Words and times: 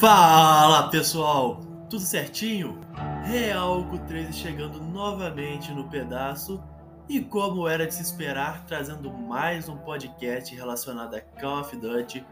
Fala 0.00 0.88
pessoal, 0.88 1.60
tudo 1.90 2.00
certinho? 2.00 2.80
Realco 3.22 3.98
13 3.98 4.32
chegando 4.32 4.82
novamente 4.82 5.72
no 5.72 5.90
pedaço 5.90 6.58
e, 7.06 7.20
como 7.20 7.68
era 7.68 7.86
de 7.86 7.94
se 7.94 8.00
esperar, 8.00 8.64
trazendo 8.64 9.12
mais 9.12 9.68
um 9.68 9.76
podcast 9.76 10.56
relacionado 10.56 11.16
a 11.16 11.20
Call 11.20 11.60
of 11.60 11.76
Duty. 11.76 12.24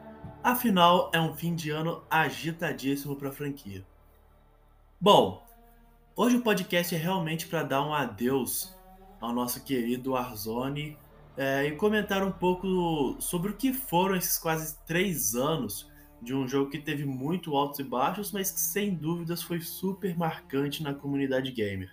Afinal, 0.43 1.11
é 1.13 1.21
um 1.21 1.35
fim 1.35 1.55
de 1.55 1.69
ano 1.69 2.03
agitadíssimo 2.09 3.17
para 3.17 3.29
a 3.29 3.33
franquia. 3.33 3.85
Bom, 4.99 5.47
hoje 6.17 6.37
o 6.37 6.41
podcast 6.41 6.95
é 6.95 6.99
realmente 6.99 7.47
para 7.47 7.65
dar 7.65 7.83
um 7.83 7.93
adeus 7.93 8.75
ao 9.21 9.31
nosso 9.31 9.63
querido 9.63 10.13
Warzone 10.13 10.97
é, 11.37 11.67
e 11.67 11.73
comentar 11.73 12.23
um 12.23 12.33
pouco 12.33 13.15
sobre 13.21 13.51
o 13.51 13.57
que 13.57 13.75
foram 13.75 14.17
esses 14.17 14.39
quase 14.39 14.75
três 14.87 15.35
anos 15.35 15.87
de 16.21 16.35
um 16.35 16.49
jogo 16.49 16.71
que 16.71 16.79
teve 16.79 17.05
muito 17.05 17.57
altos 17.57 17.79
e 17.79 17.85
baixos, 17.85 18.33
mas 18.33 18.51
que 18.51 18.61
sem 18.61 18.95
dúvidas 18.95 19.43
foi 19.43 19.61
super 19.61 20.17
marcante 20.17 20.83
na 20.83 20.95
comunidade 20.95 21.51
gamer. 21.53 21.93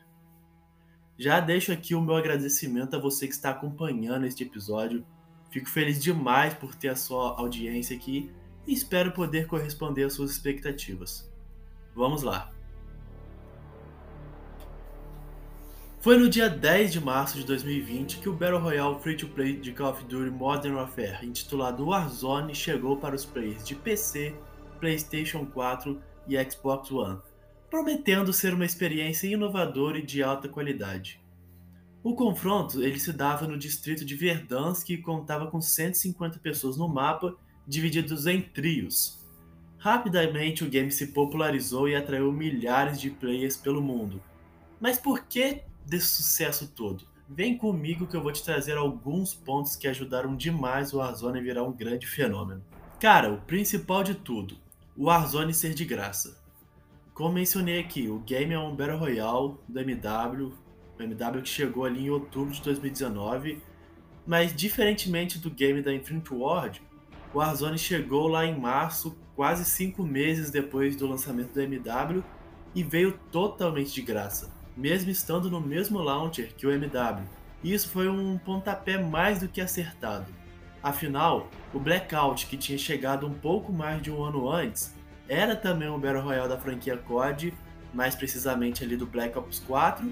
Já 1.17 1.39
deixo 1.39 1.71
aqui 1.71 1.95
o 1.95 2.01
meu 2.01 2.15
agradecimento 2.15 2.95
a 2.95 2.99
você 2.99 3.27
que 3.27 3.33
está 3.33 3.51
acompanhando 3.51 4.25
este 4.25 4.43
episódio. 4.43 5.05
Fico 5.49 5.69
feliz 5.69 6.01
demais 6.01 6.53
por 6.53 6.75
ter 6.75 6.89
a 6.89 6.95
sua 6.95 7.39
audiência 7.39 7.95
aqui 7.95 8.29
e 8.67 8.73
espero 8.73 9.11
poder 9.11 9.47
corresponder 9.47 10.03
às 10.03 10.13
suas 10.13 10.31
expectativas. 10.31 11.31
Vamos 11.95 12.23
lá! 12.23 12.54
Foi 16.05 16.19
no 16.19 16.29
dia 16.29 16.47
10 16.47 16.91
de 16.93 17.01
março 17.01 17.35
de 17.35 17.43
2020 17.47 18.19
que 18.19 18.29
o 18.29 18.33
Battle 18.33 18.59
Royale 18.59 18.99
Free-to-Play 18.99 19.59
de 19.59 19.71
Call 19.71 19.89
of 19.89 20.03
Duty 20.03 20.29
Modern 20.29 20.75
Warfare, 20.75 21.25
intitulado 21.25 21.87
Warzone, 21.87 22.53
chegou 22.53 22.97
para 22.97 23.15
os 23.15 23.25
players 23.25 23.65
de 23.65 23.73
PC, 23.73 24.35
PlayStation 24.79 25.47
4 25.47 25.99
e 26.27 26.37
Xbox 26.43 26.91
One, 26.91 27.17
prometendo 27.71 28.31
ser 28.31 28.53
uma 28.53 28.65
experiência 28.65 29.25
inovadora 29.25 29.97
e 29.97 30.05
de 30.05 30.21
alta 30.21 30.47
qualidade. 30.47 31.19
O 32.03 32.13
confronto 32.13 32.83
ele 32.83 32.99
se 32.99 33.11
dava 33.11 33.47
no 33.47 33.57
distrito 33.57 34.05
de 34.05 34.13
Verdansk 34.13 34.87
e 34.91 35.01
contava 35.01 35.47
com 35.47 35.59
150 35.59 36.37
pessoas 36.37 36.77
no 36.77 36.87
mapa, 36.87 37.35
divididos 37.67 38.27
em 38.27 38.43
trios. 38.43 39.25
Rapidamente 39.79 40.63
o 40.63 40.69
game 40.69 40.91
se 40.91 41.07
popularizou 41.07 41.89
e 41.89 41.95
atraiu 41.95 42.31
milhares 42.31 43.01
de 43.01 43.09
players 43.09 43.57
pelo 43.57 43.81
mundo. 43.81 44.21
Mas 44.79 44.99
por 44.99 45.23
que 45.23 45.63
desse 45.85 46.07
sucesso 46.07 46.67
todo. 46.67 47.05
Vem 47.27 47.57
comigo 47.57 48.05
que 48.05 48.15
eu 48.15 48.21
vou 48.21 48.31
te 48.31 48.43
trazer 48.43 48.77
alguns 48.77 49.33
pontos 49.33 49.75
que 49.75 49.87
ajudaram 49.87 50.35
demais 50.35 50.93
o 50.93 50.97
Warzone 50.97 51.39
a 51.39 51.41
virar 51.41 51.63
um 51.63 51.71
grande 51.71 52.05
fenômeno. 52.05 52.63
Cara, 52.99 53.33
o 53.33 53.41
principal 53.41 54.03
de 54.03 54.15
tudo, 54.15 54.57
o 54.95 55.05
Warzone 55.05 55.53
ser 55.53 55.73
de 55.73 55.85
graça. 55.85 56.39
Como 57.13 57.33
mencionei 57.33 57.79
aqui, 57.79 58.09
o 58.09 58.19
game 58.19 58.53
é 58.53 58.59
um 58.59 58.75
Battle 58.75 58.97
Royale 58.97 59.55
do 59.67 59.79
MW, 59.79 60.53
o 60.99 61.01
MW 61.01 61.41
que 61.41 61.49
chegou 61.49 61.85
ali 61.85 62.05
em 62.05 62.09
outubro 62.09 62.53
de 62.53 62.61
2019, 62.61 63.61
mas 64.25 64.55
diferentemente 64.55 65.39
do 65.39 65.49
game 65.49 65.81
da 65.81 65.93
Infinite 65.93 66.33
Ward, 66.33 66.81
o 67.33 67.39
Warzone 67.39 67.77
chegou 67.77 68.27
lá 68.27 68.45
em 68.45 68.59
março, 68.59 69.17
quase 69.35 69.65
cinco 69.65 70.03
meses 70.03 70.51
depois 70.51 70.95
do 70.95 71.07
lançamento 71.07 71.53
do 71.53 71.61
MW, 71.61 72.23
e 72.73 72.83
veio 72.83 73.17
totalmente 73.31 73.93
de 73.93 74.01
graça 74.01 74.54
mesmo 74.75 75.09
estando 75.09 75.49
no 75.49 75.61
mesmo 75.61 75.99
launcher 75.99 76.53
que 76.55 76.67
o 76.67 76.71
MW. 76.71 77.23
Isso 77.63 77.89
foi 77.89 78.07
um 78.07 78.37
pontapé 78.37 78.97
mais 78.97 79.39
do 79.39 79.47
que 79.47 79.61
acertado. 79.61 80.31
Afinal, 80.83 81.49
o 81.73 81.79
Blackout, 81.79 82.45
que 82.45 82.57
tinha 82.57 82.77
chegado 82.77 83.25
um 83.25 83.33
pouco 83.33 83.73
mais 83.73 84.01
de 84.01 84.11
um 84.11 84.23
ano 84.23 84.49
antes, 84.49 84.93
era 85.27 85.55
também 85.55 85.89
um 85.89 85.99
Battle 85.99 86.21
Royale 86.21 86.49
da 86.49 86.59
franquia 86.59 86.95
COD, 86.95 87.53
mais 87.91 88.13
precisamente 88.13 88.83
ali 88.83 88.95
do 88.95 89.07
Black 89.07 89.35
Ops 89.37 89.59
4, 89.59 90.07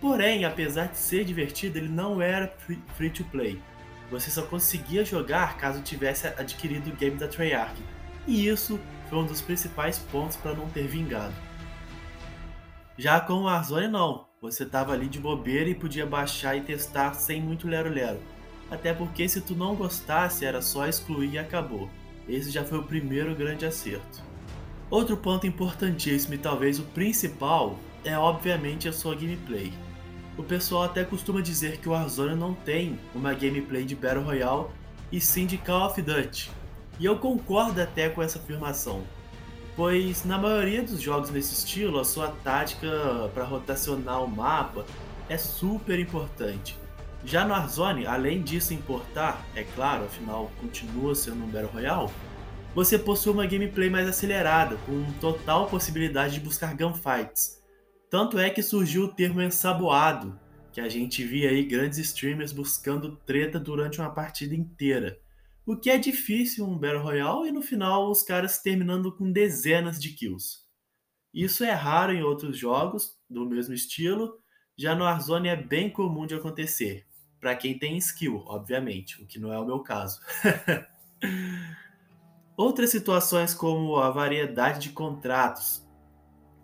porém, 0.00 0.44
apesar 0.44 0.86
de 0.86 0.98
ser 0.98 1.24
divertido, 1.24 1.78
ele 1.78 1.88
não 1.88 2.22
era 2.22 2.54
free 2.94 3.10
to 3.10 3.24
play. 3.24 3.60
Você 4.10 4.30
só 4.30 4.42
conseguia 4.42 5.04
jogar 5.04 5.56
caso 5.56 5.82
tivesse 5.82 6.28
adquirido 6.28 6.90
o 6.90 6.96
game 6.96 7.16
da 7.16 7.26
Treyarch, 7.26 7.82
e 8.26 8.46
isso 8.46 8.78
foi 9.08 9.18
um 9.18 9.26
dos 9.26 9.40
principais 9.40 9.98
pontos 9.98 10.36
para 10.36 10.54
não 10.54 10.68
ter 10.68 10.86
vingado. 10.86 11.34
Já 13.02 13.18
com 13.18 13.32
o 13.32 13.42
Warzone 13.42 13.88
não, 13.88 14.26
você 14.40 14.64
tava 14.64 14.92
ali 14.92 15.08
de 15.08 15.18
bobeira 15.18 15.68
e 15.68 15.74
podia 15.74 16.06
baixar 16.06 16.54
e 16.56 16.60
testar 16.60 17.14
sem 17.14 17.42
muito 17.42 17.66
lero-lero. 17.66 18.20
Até 18.70 18.94
porque 18.94 19.28
se 19.28 19.40
tu 19.40 19.56
não 19.56 19.74
gostasse 19.74 20.44
era 20.44 20.62
só 20.62 20.86
excluir 20.86 21.32
e 21.32 21.38
acabou. 21.38 21.90
Esse 22.28 22.52
já 22.52 22.62
foi 22.62 22.78
o 22.78 22.84
primeiro 22.84 23.34
grande 23.34 23.66
acerto. 23.66 24.22
Outro 24.88 25.16
ponto 25.16 25.48
importantíssimo 25.48 26.34
e 26.34 26.38
talvez 26.38 26.78
o 26.78 26.84
principal 26.84 27.76
é 28.04 28.16
obviamente 28.16 28.88
a 28.88 28.92
sua 28.92 29.16
gameplay. 29.16 29.72
O 30.38 30.44
pessoal 30.44 30.84
até 30.84 31.02
costuma 31.02 31.40
dizer 31.40 31.78
que 31.78 31.88
o 31.88 31.92
Warzone 31.92 32.36
não 32.36 32.54
tem 32.54 33.00
uma 33.12 33.34
gameplay 33.34 33.84
de 33.84 33.96
Battle 33.96 34.22
Royale 34.22 34.66
e 35.10 35.20
sim 35.20 35.44
de 35.44 35.58
Call 35.58 35.88
of 35.88 36.00
Duty. 36.00 36.52
E 37.00 37.04
eu 37.04 37.18
concordo 37.18 37.82
até 37.82 38.08
com 38.08 38.22
essa 38.22 38.38
afirmação 38.38 39.02
pois 39.76 40.24
na 40.24 40.38
maioria 40.38 40.82
dos 40.82 41.00
jogos 41.00 41.30
nesse 41.30 41.54
estilo, 41.54 41.98
a 41.98 42.04
sua 42.04 42.28
tática 42.28 43.30
para 43.34 43.44
rotacionar 43.44 44.22
o 44.22 44.28
mapa 44.28 44.84
é 45.28 45.38
super 45.38 45.98
importante. 45.98 46.78
Já 47.24 47.44
no 47.44 47.52
Warzone, 47.52 48.06
além 48.06 48.42
disso 48.42 48.74
importar, 48.74 49.46
é 49.54 49.62
claro, 49.62 50.04
afinal 50.04 50.50
continua 50.60 51.14
sendo 51.14 51.44
um 51.44 51.48
Battle 51.48 51.70
Royale, 51.72 52.10
você 52.74 52.98
possui 52.98 53.32
uma 53.32 53.46
gameplay 53.46 53.88
mais 53.88 54.08
acelerada, 54.08 54.76
com 54.86 55.04
total 55.20 55.66
possibilidade 55.66 56.34
de 56.34 56.40
buscar 56.40 56.74
gunfights. 56.74 57.62
Tanto 58.10 58.38
é 58.38 58.50
que 58.50 58.62
surgiu 58.62 59.04
o 59.04 59.08
termo 59.08 59.40
ensaboado, 59.40 60.38
que 60.72 60.80
a 60.80 60.88
gente 60.88 61.22
via 61.22 61.50
aí 61.50 61.64
grandes 61.64 61.98
streamers 61.98 62.50
buscando 62.50 63.16
treta 63.26 63.60
durante 63.60 64.00
uma 64.00 64.10
partida 64.10 64.54
inteira. 64.54 65.18
O 65.64 65.76
que 65.76 65.90
é 65.90 65.96
difícil 65.96 66.66
um 66.66 66.76
Battle 66.76 67.02
Royale 67.02 67.48
e 67.48 67.52
no 67.52 67.62
final 67.62 68.10
os 68.10 68.24
caras 68.24 68.58
terminando 68.58 69.14
com 69.16 69.30
dezenas 69.30 70.00
de 70.00 70.10
kills. 70.10 70.62
Isso 71.32 71.62
é 71.62 71.70
raro 71.70 72.12
em 72.12 72.22
outros 72.22 72.58
jogos 72.58 73.16
do 73.30 73.48
mesmo 73.48 73.72
estilo, 73.72 74.42
já 74.76 74.94
no 74.94 75.04
Warzone 75.04 75.48
é 75.48 75.56
bem 75.56 75.88
comum 75.88 76.26
de 76.26 76.34
acontecer, 76.34 77.06
para 77.40 77.54
quem 77.54 77.78
tem 77.78 77.96
skill, 77.96 78.42
obviamente, 78.46 79.22
o 79.22 79.26
que 79.26 79.38
não 79.38 79.52
é 79.52 79.58
o 79.58 79.64
meu 79.64 79.80
caso. 79.80 80.20
Outras 82.56 82.90
situações 82.90 83.54
como 83.54 83.96
a 83.96 84.10
variedade 84.10 84.80
de 84.80 84.90
contratos, 84.90 85.86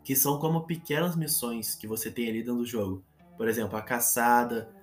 que 0.05 0.17
são 0.17 0.39
como 0.39 0.67
pequenas 0.67 1.15
missões 1.15 1.75
que 1.75 1.87
você 1.87 2.11
tem 2.11 2.29
ali 2.29 2.43
dentro 2.43 2.57
do 2.57 2.67
jogo. 2.67 3.05
Por 3.37 3.49
exemplo, 3.49 3.77
a 3.77 3.83
caçada, 3.83 4.75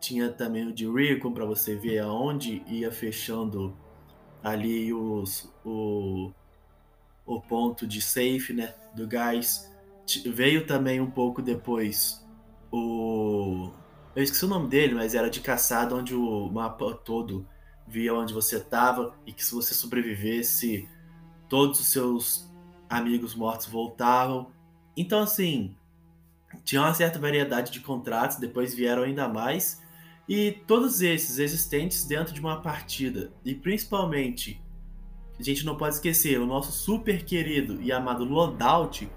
tinha 0.00 0.30
também 0.30 0.66
o 0.66 0.72
de 0.72 0.88
Recon 0.88 1.32
para 1.32 1.44
você 1.44 1.74
ver 1.74 1.98
aonde 1.98 2.62
ia 2.66 2.90
fechando 2.90 3.76
ali 4.42 4.92
os, 4.92 5.52
o, 5.64 6.30
o 7.26 7.40
ponto 7.40 7.86
de 7.86 8.00
safe 8.00 8.52
né, 8.52 8.74
do 8.94 9.06
gás. 9.06 9.70
Veio 10.26 10.66
também 10.66 11.00
um 11.00 11.10
pouco 11.10 11.42
depois 11.42 12.24
o. 12.70 13.70
Eu 14.16 14.22
esqueci 14.22 14.44
o 14.44 14.48
nome 14.48 14.68
dele, 14.68 14.94
mas 14.94 15.14
era 15.14 15.30
de 15.30 15.40
caçada, 15.40 15.94
onde 15.94 16.14
o 16.14 16.48
mapa 16.48 16.94
todo 17.04 17.46
via 17.86 18.14
onde 18.14 18.34
você 18.34 18.56
estava 18.56 19.14
e 19.26 19.32
que 19.32 19.44
se 19.44 19.54
você 19.54 19.74
sobrevivesse, 19.74 20.88
todos 21.48 21.80
os 21.80 21.86
seus 21.90 22.50
amigos 22.88 23.34
mortos 23.34 23.66
voltavam. 23.66 24.50
Então, 24.96 25.20
assim, 25.20 25.74
tinha 26.64 26.80
uma 26.80 26.94
certa 26.94 27.18
variedade 27.18 27.70
de 27.70 27.80
contratos, 27.80 28.38
depois 28.38 28.74
vieram 28.74 29.02
ainda 29.02 29.28
mais. 29.28 29.82
E 30.28 30.52
todos 30.66 31.00
esses 31.00 31.38
existentes 31.38 32.04
dentro 32.04 32.34
de 32.34 32.40
uma 32.40 32.60
partida, 32.60 33.32
e 33.42 33.54
principalmente, 33.54 34.62
a 35.40 35.42
gente 35.42 35.64
não 35.64 35.74
pode 35.74 35.94
esquecer, 35.94 36.38
o 36.38 36.44
nosso 36.44 36.70
super 36.70 37.24
querido 37.24 37.80
e 37.80 37.90
amado 37.90 38.24
loadout 38.24 39.10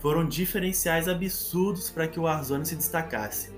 foram 0.00 0.26
diferenciais 0.26 1.06
absurdos 1.06 1.90
para 1.90 2.08
que 2.08 2.18
o 2.18 2.24
Warzone 2.24 2.66
se 2.66 2.74
destacasse. 2.74 3.52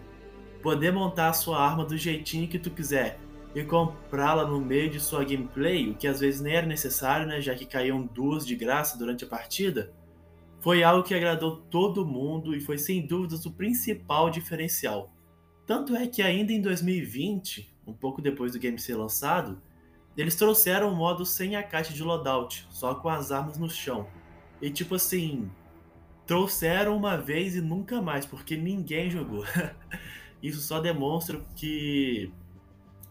Poder 0.63 0.93
montar 0.93 1.31
a 1.31 1.33
sua 1.33 1.59
arma 1.59 1.87
do 1.87 1.97
jeitinho 1.97 2.49
que 2.49 2.59
tu 2.59 2.71
quiser 2.71 3.19
e 3.55 3.65
comprá-la 3.65 4.47
no 4.47 4.61
meio 4.61 4.91
de 4.91 5.01
sua 5.01 5.25
gameplay, 5.25 5.89
o 5.89 5.95
que 5.95 6.07
às 6.07 6.21
vezes 6.21 6.43
nem 6.43 6.53
era 6.53 6.67
necessário, 6.67 7.27
né, 7.27 7.41
já 7.41 7.55
que 7.55 7.65
caíam 7.65 8.05
duas 8.05 8.47
de 8.47 8.55
graça 8.55 8.99
durante 8.99 9.25
a 9.25 9.29
partida, 9.29 9.91
foi 10.61 10.83
algo 10.83 11.03
que 11.03 11.15
agradou 11.15 11.57
todo 11.71 12.05
mundo 12.05 12.55
e 12.55 12.61
foi 12.61 12.77
sem 12.77 13.07
dúvidas 13.07 13.47
o 13.47 13.53
principal 13.53 14.29
diferencial. 14.29 15.11
Tanto 15.71 15.95
é 15.95 16.05
que 16.09 16.21
ainda 16.21 16.53
em 16.53 16.61
2020, 16.61 17.73
um 17.87 17.93
pouco 17.93 18.21
depois 18.21 18.51
do 18.51 18.59
game 18.59 18.77
ser 18.77 18.97
lançado, 18.97 19.63
eles 20.17 20.35
trouxeram 20.35 20.93
o 20.93 20.97
modo 20.97 21.25
sem 21.25 21.55
a 21.55 21.63
caixa 21.63 21.93
de 21.95 22.03
loadout, 22.03 22.67
só 22.71 22.97
com 22.97 23.09
as 23.09 23.31
armas 23.31 23.57
no 23.57 23.71
chão. 23.71 24.09
E 24.61 24.69
tipo 24.69 24.97
assim, 24.97 25.49
trouxeram 26.27 26.97
uma 26.97 27.17
vez 27.17 27.55
e 27.55 27.61
nunca 27.61 28.03
mais, 28.03 28.27
porque 28.27 28.57
ninguém 28.57 29.09
jogou. 29.13 29.45
Isso 30.43 30.61
só 30.61 30.81
demonstra 30.81 31.41
que 31.55 32.33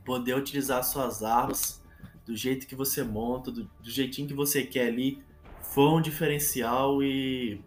poder 0.03 0.35
utilizar 0.35 0.83
suas 0.83 1.23
armas 1.23 1.81
do 2.25 2.35
jeito 2.35 2.67
que 2.67 2.75
você 2.75 3.03
monta, 3.03 3.51
do, 3.51 3.71
do 3.81 3.89
jeitinho 3.89 4.27
que 4.27 4.33
você 4.33 4.63
quer 4.63 4.87
ali, 4.87 5.23
foi 5.61 5.87
um 5.87 6.01
diferencial 6.01 7.01
e 7.01 7.61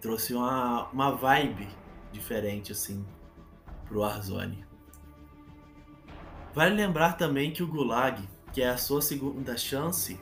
trouxe 0.00 0.34
uma, 0.34 0.88
uma 0.90 1.12
vibe 1.12 1.68
diferente 2.12 2.72
assim 2.72 3.06
pro 3.92 4.00
Warzone. 4.00 4.64
Vale 6.54 6.74
lembrar 6.74 7.12
também 7.12 7.50
que 7.50 7.62
o 7.62 7.66
Gulag, 7.66 8.22
que 8.52 8.62
é 8.62 8.68
a 8.68 8.76
sua 8.76 9.02
segunda 9.02 9.56
chance, 9.56 10.18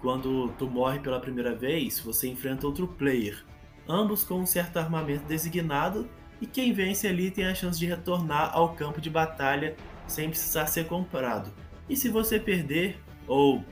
quando 0.00 0.48
tu 0.58 0.68
morre 0.68 0.98
pela 0.98 1.20
primeira 1.20 1.54
vez, 1.54 2.00
você 2.00 2.28
enfrenta 2.28 2.66
outro 2.66 2.88
player, 2.88 3.44
ambos 3.88 4.24
com 4.24 4.40
um 4.40 4.46
certo 4.46 4.78
armamento 4.78 5.24
designado, 5.24 6.08
e 6.40 6.46
quem 6.46 6.72
vence 6.72 7.06
ali 7.06 7.30
tem 7.30 7.46
a 7.46 7.54
chance 7.54 7.78
de 7.78 7.86
retornar 7.86 8.50
ao 8.52 8.74
campo 8.74 9.00
de 9.00 9.08
batalha 9.08 9.76
sem 10.08 10.28
precisar 10.28 10.66
ser 10.66 10.88
comprado. 10.88 11.52
E 11.88 11.96
se 11.96 12.08
você 12.08 12.40
perder 12.40 13.00
ou 13.28 13.64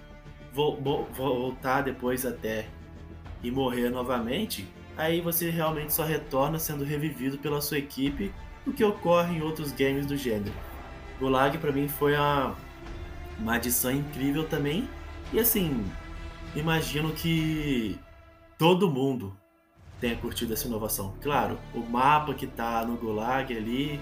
voltar 0.53 1.83
depois 1.83 2.25
até 2.25 2.69
e 3.43 3.51
morrer 3.51 3.91
novamente, 3.91 4.69
aí 4.97 5.21
você 5.21 5.51
realmente 5.51 5.93
só 5.93 6.05
retorna 6.05 6.59
sendo 6.59 6.85
revivido 6.85 7.39
pela 7.39 7.61
sua 7.61 7.79
equipe, 7.79 8.33
o 8.67 8.73
que 8.73 8.85
ocorre 8.85 9.37
em 9.37 9.43
outros 9.43 9.73
games 9.73 10.07
do 10.07 10.17
gênero. 10.17 10.55
Gulag 11.19 11.59
para 11.59 11.73
mim 11.73 11.89
foi 11.89 12.15
uma, 12.15 12.57
uma 13.39 13.55
adição 13.55 13.91
incrível 13.91 14.49
também. 14.49 14.89
E 15.33 15.39
assim, 15.39 15.85
imagino 16.55 17.13
que 17.13 17.99
todo 18.59 18.91
mundo 18.91 19.37
tenha 20.01 20.17
curtido 20.17 20.53
essa 20.53 20.67
inovação. 20.67 21.15
Claro, 21.21 21.59
o 21.75 21.81
mapa 21.81 22.35
que 22.35 22.47
tá 22.47 22.85
no 22.85 22.97
Gulag 22.97 23.57
ali 23.57 24.01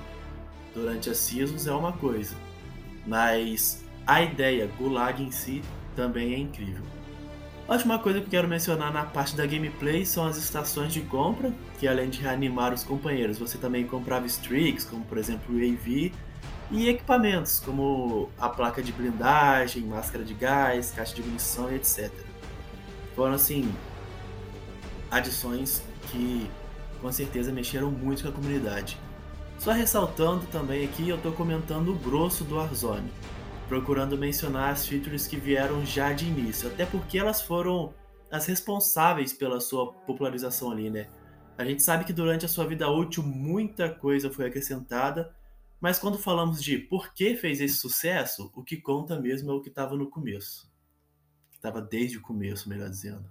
durante 0.75 1.11
as 1.11 1.19
seasons 1.19 1.67
é 1.67 1.73
uma 1.73 1.93
coisa, 1.93 2.37
mas 3.07 3.85
a 4.07 4.23
ideia 4.23 4.71
Gulag 4.79 5.23
em 5.23 5.31
si 5.31 5.63
também 5.97 6.35
é 6.35 6.39
incrível. 6.39 6.85
A 7.69 7.75
última 7.75 7.99
coisa 7.99 8.19
que 8.19 8.31
quero 8.31 8.49
mencionar 8.49 8.91
na 8.91 9.05
parte 9.05 9.37
da 9.37 9.45
gameplay 9.45 10.07
são 10.07 10.27
as 10.27 10.39
estações 10.39 10.91
de 10.91 11.03
compra, 11.03 11.53
que 11.79 11.87
além 11.87 12.09
de 12.09 12.19
reanimar 12.19 12.73
os 12.73 12.83
companheiros, 12.83 13.39
você 13.39 13.59
também 13.59 13.87
comprava 13.87 14.25
streaks, 14.25 14.87
como 14.87 15.05
por 15.05 15.19
exemplo 15.19 15.55
o 15.55 15.59
AV, 15.59 16.11
e 16.71 16.89
equipamentos, 16.89 17.61
como 17.61 18.31
a 18.39 18.49
placa 18.49 18.83
de 18.83 18.91
blindagem, 18.91 19.83
máscara 19.83 20.25
de 20.25 20.33
gás, 20.33 20.93
caixa 20.93 21.15
de 21.15 21.23
munição 21.23 21.71
e 21.71 21.75
etc. 21.75 22.11
Foram 23.15 23.35
assim 23.35 23.71
adições 25.11 25.83
que 26.11 26.51
com 27.03 27.13
certeza 27.13 27.53
mexeram 27.53 27.91
muito 27.91 28.23
com 28.23 28.31
a 28.31 28.33
comunidade. 28.33 28.99
Só 29.59 29.73
ressaltando 29.73 30.47
também 30.47 30.87
aqui, 30.87 31.07
eu 31.07 31.17
estou 31.17 31.33
comentando 31.33 31.93
o 31.93 31.97
grosso 31.97 32.45
do 32.45 32.57
Warzone, 32.57 33.13
procurando 33.69 34.17
mencionar 34.17 34.73
as 34.73 34.87
features 34.87 35.27
que 35.27 35.37
vieram 35.37 35.85
já 35.85 36.13
de 36.13 36.27
início, 36.27 36.69
até 36.69 36.87
porque 36.87 37.19
elas 37.19 37.43
foram 37.43 37.95
as 38.31 38.47
responsáveis 38.47 39.33
pela 39.33 39.61
sua 39.61 39.93
popularização 39.93 40.73
ali, 40.73 40.89
né? 40.89 41.09
A 41.57 41.65
gente 41.65 41.83
sabe 41.83 42.05
que 42.05 42.13
durante 42.13 42.47
a 42.47 42.49
sua 42.49 42.67
vida 42.67 42.89
útil 42.89 43.23
muita 43.23 43.91
coisa 43.91 44.31
foi 44.31 44.47
acrescentada, 44.47 45.35
mas 45.81 45.99
quando 45.99 46.19
falamos 46.19 46.63
de 46.63 46.79
por 46.79 47.13
que 47.13 47.37
fez 47.37 47.61
esse 47.61 47.77
sucesso, 47.77 48.51
o 48.55 48.65
que 48.65 48.77
conta 48.77 49.21
mesmo 49.21 49.51
é 49.51 49.55
o 49.55 49.61
que 49.61 49.69
estava 49.69 49.97
no 49.97 50.09
começo. 50.09 50.71
Estava 51.53 51.83
desde 51.83 52.19
o 52.19 52.23
começo, 52.23 52.69
melhor 52.69 52.89
dizendo. 52.89 53.29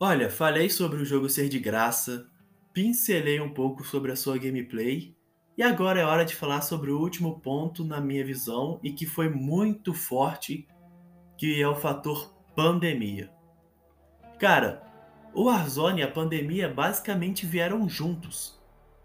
Olha, 0.00 0.30
falei 0.30 0.70
sobre 0.70 1.00
o 1.00 1.04
jogo 1.04 1.28
ser 1.28 1.48
de 1.48 1.58
graça, 1.58 2.26
pincelei 2.72 3.40
um 3.40 3.52
pouco 3.52 3.84
sobre 3.84 4.12
a 4.12 4.16
sua 4.16 4.38
gameplay, 4.38 5.16
e 5.58 5.62
agora 5.64 5.98
é 5.98 6.04
hora 6.04 6.24
de 6.24 6.36
falar 6.36 6.60
sobre 6.62 6.92
o 6.92 7.00
último 7.00 7.40
ponto 7.40 7.84
na 7.84 8.00
minha 8.00 8.24
visão 8.24 8.78
e 8.80 8.92
que 8.92 9.04
foi 9.04 9.28
muito 9.28 9.92
forte, 9.92 10.68
que 11.36 11.60
é 11.60 11.66
o 11.66 11.74
fator 11.74 12.32
pandemia. 12.54 13.30
Cara, 14.38 14.82
o 15.34 15.46
Warzone 15.46 16.00
e 16.00 16.04
a 16.04 16.10
pandemia 16.10 16.72
basicamente 16.72 17.44
vieram 17.44 17.88
juntos. 17.88 18.56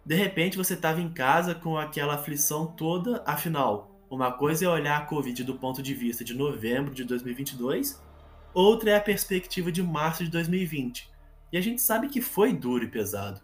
De 0.06 0.14
repente 0.14 0.56
você 0.56 0.76
estava 0.76 1.02
em 1.02 1.12
casa 1.12 1.56
com 1.56 1.76
aquela 1.76 2.14
aflição 2.14 2.68
toda, 2.68 3.24
afinal, 3.26 4.00
uma 4.08 4.32
coisa 4.32 4.66
é 4.66 4.70
olhar 4.70 4.98
a 5.00 5.06
Covid 5.08 5.44
do 5.44 5.56
ponto 5.56 5.82
de 5.82 5.96
vista 5.96 6.24
de 6.24 6.36
novembro 6.36 6.94
de 6.94 7.04
2022 7.04 8.00
outra 8.54 8.92
é 8.92 8.96
a 8.96 9.02
perspectiva 9.02 9.72
de 9.72 9.82
março 9.82 10.24
de 10.24 10.30
2020. 10.30 11.10
E 11.52 11.58
a 11.58 11.62
gente 11.62 11.82
sabe 11.82 12.10
que 12.10 12.22
foi 12.22 12.54
duro 12.54 12.84
e 12.84 12.88
pesado. 12.88 13.42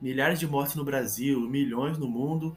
Milhares 0.00 0.38
de 0.38 0.46
mortes 0.46 0.74
no 0.74 0.84
Brasil, 0.84 1.40
milhões 1.40 1.98
no 1.98 2.08
mundo. 2.08 2.56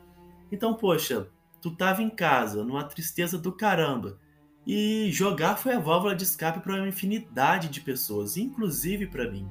Então, 0.52 0.74
poxa, 0.74 1.28
tu 1.62 1.72
tava 1.72 2.02
em 2.02 2.10
casa, 2.10 2.64
numa 2.64 2.84
tristeza 2.84 3.38
do 3.38 3.52
caramba. 3.52 4.20
E 4.66 5.10
jogar 5.12 5.58
foi 5.58 5.74
a 5.74 5.80
válvula 5.80 6.16
de 6.16 6.24
escape 6.24 6.62
para 6.62 6.76
uma 6.76 6.88
infinidade 6.88 7.68
de 7.68 7.82
pessoas, 7.82 8.38
inclusive 8.38 9.08
para 9.08 9.30
mim. 9.30 9.48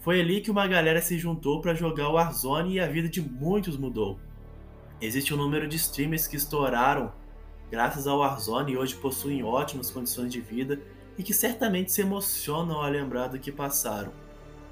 Foi 0.00 0.20
ali 0.20 0.40
que 0.40 0.50
uma 0.50 0.66
galera 0.66 1.00
se 1.00 1.18
juntou 1.18 1.60
para 1.60 1.74
jogar 1.74 2.10
o 2.10 2.12
Warzone 2.12 2.74
e 2.74 2.80
a 2.80 2.86
vida 2.86 3.08
de 3.08 3.20
muitos 3.20 3.76
mudou. 3.76 4.20
Existe 5.00 5.34
um 5.34 5.36
número 5.36 5.66
de 5.66 5.76
streamers 5.76 6.28
que 6.28 6.36
estouraram 6.36 7.12
graças 7.70 8.06
ao 8.06 8.18
Warzone 8.18 8.72
e 8.72 8.76
hoje 8.76 8.94
possuem 8.94 9.42
ótimas 9.42 9.90
condições 9.90 10.32
de 10.32 10.40
vida 10.40 10.80
e 11.18 11.22
que 11.22 11.34
certamente 11.34 11.92
se 11.92 12.02
emocionam 12.02 12.76
ao 12.76 12.90
lembrar 12.90 13.28
do 13.28 13.38
que 13.38 13.50
passaram. 13.50 14.12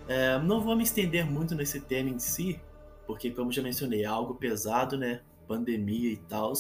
É, 0.07 0.39
não 0.39 0.61
vou 0.61 0.77
me 0.77 0.83
estender 0.83 1.25
muito 1.25 1.55
nesse 1.55 1.81
tema 1.81 2.11
em 2.11 2.19
si, 2.19 2.61
porque, 3.07 3.31
como 3.31 3.53
já 3.53 3.63
mencionei, 3.63 4.03
é 4.03 4.07
algo 4.07 4.35
pesado, 4.35 4.97
né? 4.97 5.21
Pandemia 5.47 6.11
e 6.11 6.17
tal. 6.17 6.53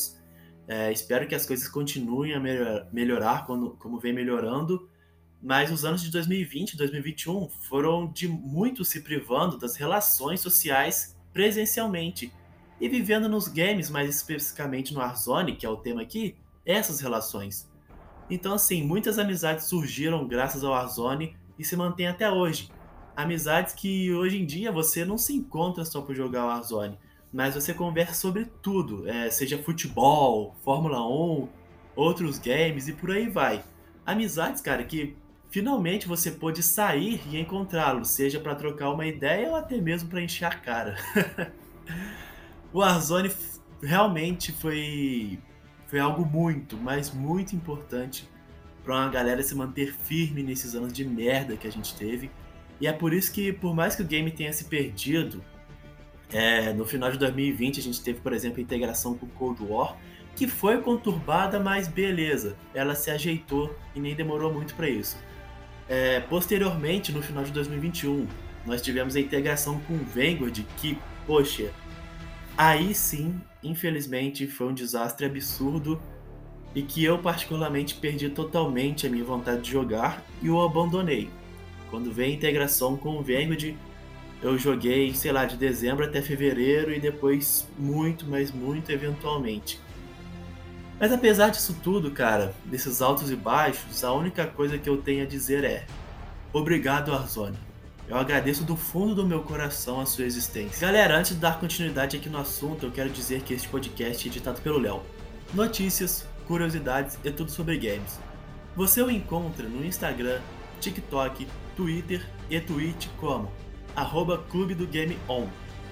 É, 0.67 0.91
espero 0.91 1.27
que 1.27 1.35
as 1.35 1.45
coisas 1.45 1.69
continuem 1.69 2.35
a 2.35 2.41
melhor, 2.41 2.89
melhorar 2.93 3.47
quando, 3.47 3.71
como 3.73 4.01
vem 4.01 4.13
melhorando, 4.13 4.89
mas 5.43 5.71
os 5.71 5.85
anos 5.85 6.03
de 6.03 6.11
2020 6.11 6.73
e 6.73 6.77
2021 6.79 7.49
foram 7.69 8.11
de 8.11 8.27
muito 8.27 8.83
se 8.85 9.03
privando 9.03 9.59
das 9.59 9.77
relações 9.77 10.41
sociais 10.41 11.15
presencialmente 11.35 12.33
e 12.81 12.89
vivendo 12.89 13.29
nos 13.29 13.47
games, 13.47 13.91
mais 13.91 14.09
especificamente 14.09 14.95
no 14.95 15.01
Warzone, 15.01 15.57
que 15.57 15.67
é 15.67 15.69
o 15.69 15.77
tema 15.77 16.01
aqui, 16.01 16.35
essas 16.65 17.01
relações. 17.01 17.71
Então, 18.31 18.55
assim, 18.55 18.83
muitas 18.83 19.19
amizades 19.19 19.67
surgiram 19.67 20.27
graças 20.27 20.65
ao 20.65 20.73
Warzone 20.73 21.37
e 21.59 21.65
se 21.65 21.77
mantêm 21.77 22.07
até 22.07 22.31
hoje. 22.31 22.71
Amizades 23.17 23.75
que 23.75 24.13
hoje 24.13 24.41
em 24.41 24.47
dia 24.47 24.73
você 24.73 25.05
não 25.05 25.17
se 25.17 25.35
encontra 25.35 25.85
só 25.85 26.01
por 26.03 26.15
jogar 26.15 26.47
Warzone, 26.47 26.99
mas 27.33 27.55
você 27.55 27.73
conversa 27.73 28.15
sobre 28.15 28.45
tudo, 28.63 29.09
é, 29.09 29.31
seja 29.31 29.59
futebol, 29.59 30.57
Fórmula 30.63 31.07
1, 31.07 31.49
outros 31.97 32.39
games 32.39 32.89
e 32.89 32.93
por 32.93 33.11
aí 33.11 33.29
vai. 33.29 33.63
Amizades, 34.05 34.61
cara, 34.61 34.85
que 34.85 35.17
finalmente 35.49 36.09
você 36.09 36.31
pôde 36.31 36.63
sair 36.63 37.21
e 37.31 37.39
encontrá-los, 37.39 38.11
seja 38.11 38.41
para 38.41 38.55
trocar 38.55 38.91
uma 38.91 39.07
ideia 39.07 39.51
ou 39.51 39.57
até 39.57 39.81
mesmo 39.81 40.09
para 40.09 40.21
encher 40.21 40.47
a 40.47 40.55
cara. 40.55 40.97
o 42.73 42.79
Warzone 42.81 43.31
realmente 43.83 44.53
foi 44.53 45.39
foi 45.87 46.01
algo 46.01 46.25
muito, 46.25 46.77
mas 46.77 47.13
muito 47.13 47.55
importante 47.55 48.29
para 48.83 48.95
uma 48.97 49.09
galera 49.09 49.43
se 49.43 49.55
manter 49.55 49.95
firme 49.95 50.43
nesses 50.43 50.75
anos 50.75 50.93
de 50.93 51.05
merda 51.05 51.57
que 51.57 51.69
a 51.69 51.71
gente 51.71 51.95
teve. 51.95 52.31
E 52.81 52.87
é 52.87 52.93
por 52.93 53.13
isso 53.13 53.33
que, 53.33 53.53
por 53.53 53.75
mais 53.75 53.95
que 53.95 54.03
o 54.03 54.05
game 54.05 54.31
tenha 54.31 54.53
se 54.53 54.65
perdido, 54.65 55.43
é, 56.33 56.73
no 56.73 56.85
final 56.85 57.11
de 57.11 57.19
2020 57.19 57.81
a 57.81 57.83
gente 57.83 58.03
teve, 58.03 58.21
por 58.21 58.33
exemplo, 58.33 58.59
a 58.59 58.63
integração 58.63 59.15
com 59.15 59.27
Cold 59.27 59.63
War, 59.63 59.97
que 60.35 60.49
foi 60.49 60.81
conturbada, 60.81 61.61
mas 61.61 61.87
beleza, 61.87 62.57
ela 62.75 62.95
se 62.95 63.11
ajeitou 63.11 63.75
e 63.95 64.01
nem 64.01 64.15
demorou 64.15 64.53
muito 64.53 64.75
para 64.75 64.89
isso. 64.89 65.17
É, 65.89 66.21
posteriormente, 66.21 67.13
no 67.13 67.23
final 67.23 67.45
de 67.45 67.53
2021, 67.53 68.27
nós 68.67 68.83
tivemos 68.83 69.15
a 69.15 69.21
integração 69.21 69.79
com 69.81 69.97
Vanguard, 69.99 70.59
que, 70.79 70.99
poxa, 71.27 71.71
Aí 72.57 72.95
sim, 72.95 73.41
infelizmente, 73.63 74.47
foi 74.47 74.69
um 74.69 74.75
desastre 74.75 75.27
absurdo 75.27 76.01
e 76.75 76.83
que 76.83 77.05
eu 77.05 77.19
particularmente 77.19 77.97
perdi 77.97 78.29
totalmente 78.29 79.07
a 79.07 79.11
minha 79.11 79.25
vontade 79.25 79.63
de 79.63 79.73
jogar 79.73 80.25
e 80.41 80.49
o 80.49 80.61
abandonei. 80.61 81.29
Quando 81.95 82.13
veio 82.13 82.33
a 82.33 82.35
integração 82.35 82.97
com 82.97 83.11
o 83.11 83.23
Vanguard, 83.23 83.77
eu 84.43 84.59
joguei, 84.59 85.15
sei 85.15 85.31
lá, 85.31 85.45
de 85.45 85.57
dezembro 85.57 86.05
até 86.05 86.21
fevereiro 86.21 86.93
e 86.93 86.99
depois 86.99 87.69
muito, 87.79 88.27
mas 88.27 88.51
muito 88.51 88.91
eventualmente. 88.91 89.81
Mas 90.99 91.13
apesar 91.13 91.51
disso 91.51 91.77
tudo, 91.85 92.11
cara, 92.11 92.53
desses 92.65 93.01
altos 93.01 93.31
e 93.31 93.37
baixos, 93.37 94.03
a 94.03 94.13
única 94.13 94.45
coisa 94.45 94.77
que 94.77 94.91
eu 94.91 94.97
tenho 94.97 95.23
a 95.23 95.27
dizer 95.27 95.63
é: 95.63 95.87
obrigado, 96.53 97.15
Arzoni. 97.15 97.57
Eu 98.09 98.17
agradeço 98.17 98.65
do 98.65 98.75
fundo 98.75 99.15
do 99.15 99.25
meu 99.25 99.43
coração 99.43 100.01
a 100.01 100.05
sua 100.05 100.25
existência. 100.25 100.85
Galera, 100.85 101.17
antes 101.17 101.37
de 101.37 101.41
dar 101.41 101.61
continuidade 101.61 102.17
aqui 102.17 102.29
no 102.29 102.39
assunto, 102.39 102.87
eu 102.87 102.91
quero 102.91 103.09
dizer 103.09 103.43
que 103.43 103.55
este 103.55 103.69
podcast 103.69 104.27
é 104.27 104.31
editado 104.33 104.61
pelo 104.63 104.81
Léo. 104.81 105.01
Notícias, 105.55 106.27
curiosidades 106.49 107.17
e 107.23 107.31
tudo 107.31 107.53
sobre 107.53 107.79
games. 107.79 108.19
Você 108.75 109.01
o 109.01 109.09
encontra 109.09 109.69
no 109.69 109.87
Instagram, 109.87 110.41
TikTok, 110.81 111.47
Twitter 111.77 112.25
e 112.51 112.61
Twitch 112.61 113.09
como 113.19 113.53
arroba 113.97 114.39
Clube 114.51 114.75
do 114.75 114.87
Game 114.87 115.19
On. 115.29 115.49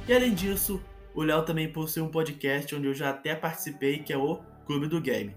E 0.09 0.12
além 0.12 0.35
disso, 0.35 0.83
o 1.15 1.23
Léo 1.23 1.45
também 1.45 1.73
possui 1.73 2.03
um 2.03 2.11
podcast 2.11 2.75
onde 2.75 2.87
eu 2.87 2.95
já 2.95 3.11
até 3.11 3.35
participei, 3.35 3.99
que 3.99 4.12
é 4.12 4.17
o 4.17 4.37
Clube 4.67 4.87
do 4.87 5.01
Game. 5.01 5.37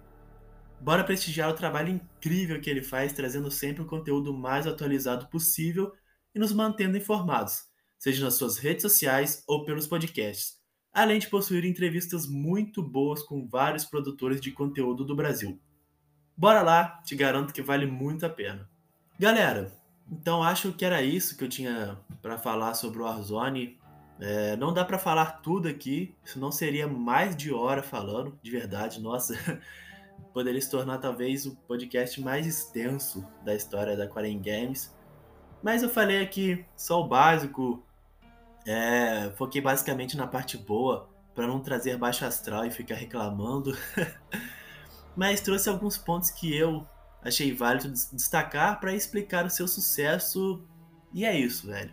Bora 0.80 1.04
prestigiar 1.04 1.50
o 1.50 1.56
trabalho 1.56 1.90
incrível 1.90 2.60
que 2.60 2.70
ele 2.70 2.82
faz, 2.82 3.14
trazendo 3.14 3.50
sempre 3.50 3.82
o 3.82 3.88
conteúdo 3.88 4.34
mais 4.34 4.68
atualizado 4.68 5.28
possível 5.28 5.92
e 6.34 6.40
nos 6.40 6.52
mantendo 6.52 6.98
informados, 6.98 7.64
seja 7.98 8.24
nas 8.24 8.36
suas 8.36 8.58
redes 8.58 8.82
sociais 8.82 9.44
ou 9.48 9.66
pelos 9.66 9.88
podcasts, 9.88 10.60
além 10.94 11.20
de 11.20 11.30
possuir 11.30 11.66
entrevistas 11.66 12.28
muito 12.28 12.84
boas 12.84 13.24
com 13.24 13.48
vários 13.48 13.86
produtores 13.86 14.42
de 14.42 14.52
conteúdo 14.52 15.06
do 15.06 15.16
Brasil. 15.16 15.60
Bora 16.38 16.62
lá, 16.62 17.02
te 17.06 17.16
garanto 17.16 17.54
que 17.54 17.62
vale 17.62 17.86
muito 17.86 18.25
a 18.25 18.30
pena. 18.30 18.70
Galera, 19.18 19.72
então 20.12 20.44
acho 20.44 20.72
que 20.74 20.86
era 20.86 21.02
isso 21.02 21.38
que 21.38 21.44
eu 21.44 21.50
tinha 21.50 21.98
para 22.22 22.38
falar 22.38 22.74
sobre 22.74 23.00
o 23.00 23.06
Warzone. 23.06 23.80
É, 24.20 24.56
não 24.56 24.74
dá 24.74 24.86
para 24.86 24.98
falar 24.98 25.42
tudo 25.42 25.68
aqui, 25.68 26.16
senão 26.24 26.52
seria 26.52 26.88
mais 26.88 27.36
de 27.36 27.54
hora 27.54 27.84
falando, 27.84 28.38
de 28.42 28.50
verdade. 28.50 29.02
Nossa, 29.02 29.36
poderia 30.34 30.62
se 30.62 30.70
tornar 30.70 31.00
talvez 31.00 31.46
o 31.46 31.56
podcast 31.56 32.22
mais 32.22 32.46
extenso 32.48 33.26
da 33.44 33.54
história 33.54 33.98
da 33.98 34.08
Quarem 34.08 34.42
Games. 34.42 34.96
Mas 35.62 35.82
eu 35.84 35.90
falei 35.90 36.22
aqui 36.22 36.64
só 36.78 37.02
o 37.02 37.08
básico, 37.08 37.84
é, 38.66 39.32
foquei 39.36 39.62
basicamente 39.62 40.16
na 40.16 40.28
parte 40.28 40.58
boa, 40.58 41.10
para 41.34 41.48
não 41.48 41.60
trazer 41.60 41.98
baixo 41.98 42.26
astral 42.26 42.66
e 42.66 42.72
ficar 42.72 42.96
reclamando. 42.96 43.78
Mas 45.16 45.42
trouxe 45.42 45.70
alguns 45.70 45.98
pontos 45.98 46.30
que 46.30 46.56
eu 46.56 46.88
achei 47.25 47.51
válido 47.51 47.91
destacar 48.13 48.79
para 48.79 48.94
explicar 48.94 49.46
o 49.46 49.50
seu 49.50 49.67
sucesso. 49.67 50.62
E 51.12 51.25
é 51.25 51.38
isso, 51.38 51.67
velho. 51.67 51.91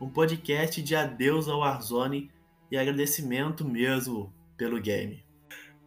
Um 0.00 0.08
podcast 0.08 0.80
de 0.80 0.94
adeus 0.94 1.48
ao 1.48 1.58
Warzone 1.58 2.30
e 2.70 2.78
agradecimento 2.78 3.64
mesmo 3.64 4.32
pelo 4.56 4.80
game. 4.80 5.24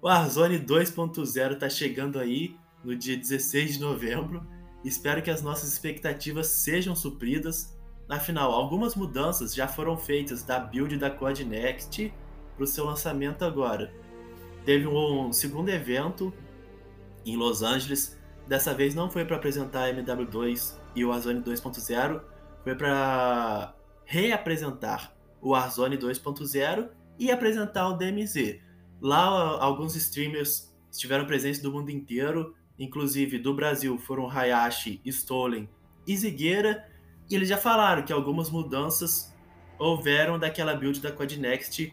O 0.01 0.07
Warzone 0.07 0.60
2.0 0.60 1.53
está 1.53 1.69
chegando 1.69 2.19
aí 2.19 2.57
no 2.83 2.93
dia 2.93 3.15
16 3.15 3.75
de 3.75 3.79
novembro. 3.79 4.45
Espero 4.83 5.21
que 5.21 5.31
as 5.31 5.41
nossas 5.41 5.71
expectativas 5.71 6.48
sejam 6.48 6.93
supridas. 6.93 7.77
Afinal, 8.10 8.51
algumas 8.51 8.95
mudanças 8.95 9.55
já 9.55 9.69
foram 9.69 9.95
feitas 9.95 10.43
da 10.43 10.60
build 10.60 10.98
da 10.98 11.10
Code 11.10 11.45
Next 11.45 12.13
para 12.55 12.63
o 12.63 12.67
seu 12.67 12.83
lançamento 12.83 13.45
agora. 13.45 13.93
Teve 14.65 14.86
um 14.86 15.31
segundo 15.31 15.69
evento 15.69 16.33
em 17.25 17.38
Los 17.38 17.62
Angeles 17.62 18.19
Dessa 18.51 18.74
vez 18.74 18.93
não 18.93 19.10
foi 19.10 19.24
para 19.24 19.38
apresentar 19.38 19.86
a 19.86 19.93
MW2 19.93 20.77
e 20.93 21.05
o 21.05 21.08
Warzone 21.08 21.41
2.0, 21.41 22.22
foi 22.65 22.75
para 22.75 23.74
reapresentar 24.03 25.15
o 25.39 25.51
Warzone 25.51 25.98
2.0 25.98 26.89
e 27.17 27.31
apresentar 27.31 27.88
o 27.88 27.93
DMZ. 27.93 28.60
Lá 29.00 29.22
alguns 29.58 29.96
streamers 29.96 30.70
estiveram 30.91 31.25
presentes 31.25 31.62
do 31.62 31.72
mundo 31.72 31.91
inteiro, 31.91 32.53
inclusive 32.77 33.39
do 33.39 33.53
Brasil 33.53 33.98
foram 33.98 34.29
Hayashi, 34.29 35.00
Stolen 35.05 35.70
e 36.05 36.17
Zigueira, 36.17 36.86
e 37.29 37.36
eles 37.36 37.48
já 37.48 37.55
falaram 37.55 38.03
que 38.03 38.12
algumas 38.12 38.50
mudanças 38.50 39.34
houveram 39.79 40.38
daquela 40.38 40.75
build 40.75 41.00
da 41.00 41.13
Codenext 41.13 41.89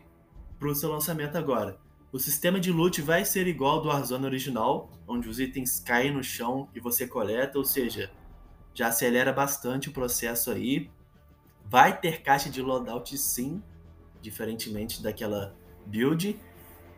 para 0.59 0.69
o 0.69 0.75
seu 0.75 0.91
lançamento 0.91 1.37
agora. 1.38 1.79
O 2.11 2.19
sistema 2.19 2.59
de 2.59 2.73
loot 2.73 3.03
vai 3.03 3.23
ser 3.23 3.47
igual 3.47 3.75
ao 3.75 3.83
do 3.83 3.88
Warzone 3.88 4.25
original, 4.25 4.91
onde 5.07 5.29
os 5.29 5.38
itens 5.38 5.79
caem 5.79 6.11
no 6.11 6.25
chão 6.25 6.67
e 6.75 6.81
você 6.81 7.07
coleta, 7.07 7.59
ou 7.59 7.65
seja, 7.65 8.11
já 8.73 8.88
acelera 8.88 9.31
bastante 9.31 9.91
o 9.91 9.93
processo 9.93 10.50
aí. 10.50 10.91
Vai 11.67 12.00
ter 12.00 12.23
caixa 12.23 12.49
de 12.49 12.62
loadout 12.62 13.17
sim, 13.19 13.62
diferentemente 14.23 15.03
daquela 15.03 15.55
build. 15.85 16.41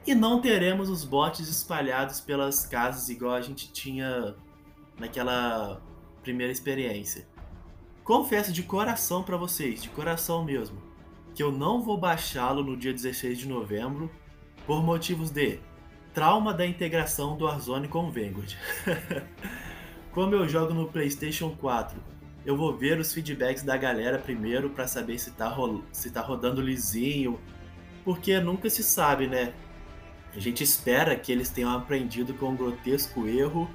E 0.07 0.14
não 0.14 0.40
teremos 0.40 0.88
os 0.88 1.05
bots 1.05 1.49
espalhados 1.49 2.21
pelas 2.21 2.64
casas 2.64 3.09
igual 3.09 3.35
a 3.35 3.43
gente 3.43 3.73
tinha 3.73 4.37
naquela 4.97 5.83
primeira 6.23 6.52
experiência. 6.52 7.26
Confesso 8.05 8.52
de 8.52 8.62
coração 8.62 9.25
para 9.25 9.37
vocês, 9.37 9.83
de 9.83 9.88
coração 9.88 10.45
mesmo, 10.45 10.81
que 11.35 11.43
eu 11.43 11.50
não 11.50 11.83
vou 11.83 11.99
baixá-lo 11.99 12.62
no 12.62 12.76
dia 12.76 12.93
16 12.93 13.38
de 13.38 13.49
novembro 13.49 14.09
por 14.71 14.85
motivos 14.85 15.33
de 15.33 15.59
trauma 16.15 16.55
da 16.55 16.65
integração 16.65 17.37
do 17.37 17.45
Warzone 17.45 17.89
com 17.89 18.07
o 18.07 18.12
Vanguard. 18.12 18.55
Como 20.15 20.33
eu 20.33 20.49
jogo 20.49 20.73
no 20.73 20.87
PlayStation 20.87 21.50
4, 21.61 22.00
eu 22.47 22.57
vou 22.57 22.77
ver 22.77 22.97
os 23.00 23.12
feedbacks 23.12 23.65
da 23.65 23.77
galera 23.77 24.17
primeiro 24.17 24.71
para 24.71 24.87
saber 24.87 25.19
se 25.19 25.33
tá, 25.33 25.53
se 25.91 26.12
tá 26.12 26.21
rodando 26.21 26.62
lisinho, 26.62 27.41
porque 28.05 28.39
nunca 28.39 28.71
se 28.71 28.85
sabe, 28.85 29.27
né? 29.27 29.53
A 30.37 30.39
gente 30.39 30.62
espera 30.62 31.17
que 31.17 31.33
eles 31.33 31.50
tenham 31.50 31.77
aprendido 31.77 32.33
com 32.35 32.50
um 32.50 32.57
grotesco 32.57 33.27
erro, 33.27 33.69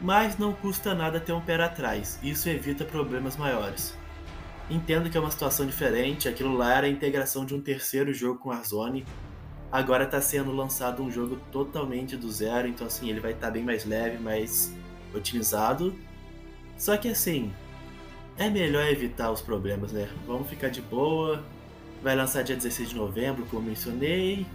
mas 0.00 0.38
não 0.38 0.54
custa 0.54 0.94
nada 0.94 1.20
ter 1.20 1.32
um 1.32 1.40
pé 1.42 1.62
atrás, 1.62 2.18
isso 2.22 2.48
evita 2.48 2.82
problemas 2.82 3.36
maiores. 3.36 3.94
Entendo 4.70 5.10
que 5.10 5.18
é 5.18 5.20
uma 5.20 5.30
situação 5.30 5.66
diferente, 5.66 6.30
aquilo 6.30 6.56
lá 6.56 6.78
era 6.78 6.86
a 6.86 6.90
integração 6.90 7.44
de 7.44 7.54
um 7.54 7.60
terceiro 7.60 8.14
jogo 8.14 8.38
com 8.38 8.48
Warzone, 8.48 9.04
Agora 9.72 10.04
está 10.04 10.20
sendo 10.20 10.52
lançado 10.52 11.02
um 11.02 11.10
jogo 11.10 11.38
totalmente 11.52 12.16
do 12.16 12.30
zero, 12.30 12.66
então 12.66 12.86
assim, 12.86 13.08
ele 13.08 13.20
vai 13.20 13.32
estar 13.32 13.46
tá 13.46 13.52
bem 13.52 13.62
mais 13.62 13.84
leve, 13.84 14.18
mais 14.18 14.74
otimizado. 15.14 15.94
Só 16.76 16.96
que 16.96 17.08
assim, 17.08 17.52
é 18.36 18.50
melhor 18.50 18.86
evitar 18.86 19.30
os 19.30 19.40
problemas, 19.40 19.92
né? 19.92 20.08
Vamos 20.26 20.48
ficar 20.48 20.70
de 20.70 20.80
boa. 20.80 21.44
Vai 22.02 22.16
lançar 22.16 22.42
dia 22.42 22.56
16 22.56 22.88
de 22.88 22.96
novembro, 22.96 23.44
como 23.50 23.62
mencionei. 23.62 24.46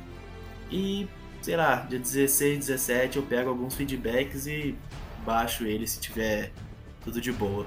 E, 0.71 1.07
sei 1.41 1.55
lá, 1.55 1.75
dia 1.75 1.99
16, 1.99 2.59
17 2.59 3.17
eu 3.17 3.23
pego 3.23 3.49
alguns 3.49 3.75
feedbacks 3.75 4.47
e 4.47 4.75
baixo 5.23 5.65
ele 5.65 5.87
se 5.87 5.99
tiver 5.99 6.51
tudo 7.03 7.21
de 7.21 7.31
boa. 7.31 7.65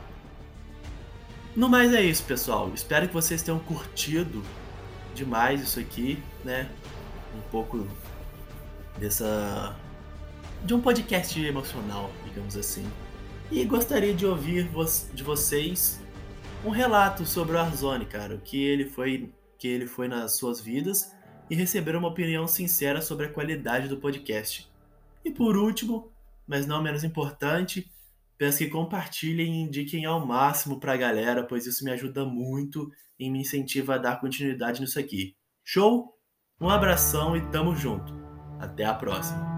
No 1.57 1.69
mais 1.69 1.95
é 1.95 2.03
isso, 2.03 2.25
pessoal. 2.25 2.71
Espero 2.75 3.09
que 3.09 3.15
vocês 3.15 3.43
tenham 3.43 3.59
curtido 3.61 4.43
demais 5.15 5.63
isso 5.63 5.81
aqui, 5.81 6.23
né? 6.45 6.69
Um 7.35 7.41
pouco 7.51 7.87
dessa. 8.99 9.77
de 10.65 10.75
um 10.75 10.81
podcast 10.81 11.41
emocional, 11.41 12.11
digamos 12.25 12.57
assim. 12.57 12.89
E 13.51 13.65
gostaria 13.65 14.13
de 14.13 14.27
ouvir 14.27 14.69
de 15.15 15.23
vocês 15.23 16.01
um 16.65 16.71
relato 16.71 17.25
sobre 17.25 17.57
o 17.57 17.59
Arzoni, 17.59 18.05
cara, 18.05 18.35
o 18.35 18.41
que 18.41 18.63
ele 18.63 18.85
foi, 18.85 19.33
que 19.59 19.69
ele 19.69 19.87
foi 19.87 20.09
nas 20.09 20.37
suas 20.37 20.61
vidas 20.61 21.15
e 21.49 21.55
receber 21.55 21.97
uma 21.97 22.09
opinião 22.09 22.47
sincera 22.47 23.01
sobre 23.01 23.27
a 23.27 23.33
qualidade 23.33 23.89
do 23.89 23.97
podcast. 23.97 24.71
E 25.25 25.31
por 25.31 25.57
último, 25.57 26.13
mas 26.47 26.67
não 26.67 26.83
menos 26.83 27.05
importante, 27.05 27.91
peço 28.37 28.59
que 28.59 28.69
compartilhem 28.69 29.55
e 29.55 29.63
indiquem 29.63 30.05
ao 30.05 30.27
máximo 30.27 30.79
para 30.79 30.93
a 30.93 30.97
galera, 30.97 31.45
pois 31.45 31.67
isso 31.67 31.85
me 31.85 31.91
ajuda 31.91 32.25
muito 32.25 32.91
e 33.19 33.31
me 33.31 33.41
incentiva 33.41 33.95
a 33.95 33.99
dar 33.99 34.21
continuidade 34.21 34.81
nisso 34.81 34.99
aqui. 34.99 35.35
Show? 35.65 36.18
Um 36.61 36.69
abração 36.69 37.37
e 37.37 37.41
tamo 37.41 37.77
junto. 37.77 38.13
Até 38.59 38.85
a 38.85 38.93
próxima. 38.93 39.58